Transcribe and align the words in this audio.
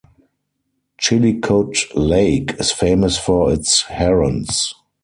Chillicote 0.99 1.91
lake 1.95 2.55
is 2.59 2.71
famous 2.71 3.19
for 3.19 3.53
its 3.53 3.83
herons. 3.83 4.73